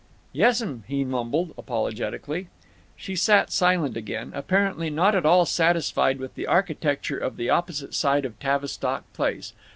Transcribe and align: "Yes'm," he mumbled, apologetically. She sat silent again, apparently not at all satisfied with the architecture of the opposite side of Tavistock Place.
"Yes'm," 0.33 0.83
he 0.87 1.03
mumbled, 1.05 1.53
apologetically. 1.59 2.47
She 2.95 3.15
sat 3.15 3.51
silent 3.51 3.95
again, 3.95 4.31
apparently 4.33 4.89
not 4.89 5.13
at 5.13 5.27
all 5.27 5.45
satisfied 5.45 6.17
with 6.17 6.33
the 6.33 6.47
architecture 6.47 7.19
of 7.19 7.37
the 7.37 7.51
opposite 7.51 7.93
side 7.93 8.25
of 8.25 8.39
Tavistock 8.39 9.03
Place. 9.13 9.53